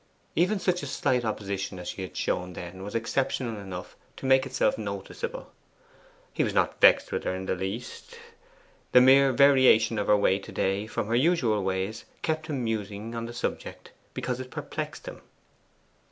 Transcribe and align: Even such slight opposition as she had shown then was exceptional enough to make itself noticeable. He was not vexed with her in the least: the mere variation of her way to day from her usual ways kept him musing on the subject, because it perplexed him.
Even 0.35 0.57
such 0.57 0.79
slight 0.79 1.23
opposition 1.23 1.77
as 1.77 1.87
she 1.89 2.01
had 2.01 2.17
shown 2.17 2.53
then 2.53 2.81
was 2.81 2.95
exceptional 2.95 3.61
enough 3.61 3.95
to 4.17 4.25
make 4.25 4.47
itself 4.47 4.75
noticeable. 4.75 5.51
He 6.33 6.43
was 6.43 6.55
not 6.55 6.81
vexed 6.81 7.11
with 7.11 7.23
her 7.23 7.35
in 7.35 7.45
the 7.45 7.53
least: 7.53 8.17
the 8.93 8.99
mere 8.99 9.31
variation 9.31 9.99
of 9.99 10.07
her 10.07 10.17
way 10.17 10.39
to 10.39 10.51
day 10.51 10.87
from 10.87 11.05
her 11.05 11.15
usual 11.15 11.63
ways 11.63 12.05
kept 12.23 12.47
him 12.47 12.63
musing 12.63 13.13
on 13.13 13.27
the 13.27 13.31
subject, 13.33 13.91
because 14.15 14.39
it 14.39 14.49
perplexed 14.49 15.05
him. 15.05 15.21